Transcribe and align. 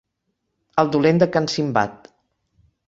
El 0.83 0.89
dolent 0.95 1.21
de 1.25 1.29
can 1.37 1.51
Simbad. 1.57 2.13